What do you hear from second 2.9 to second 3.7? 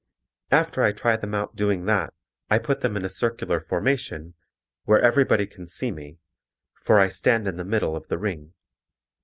in a circular